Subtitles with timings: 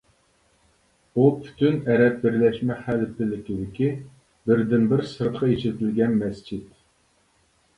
[1.13, 3.91] ئۇ پۈتۈن ئەرەب بىرلەشمە خەلىپىلىكىدىكى
[4.49, 6.67] بىردىنبىر سىرتقا ئېچىۋېتىلگەن مەسچىت.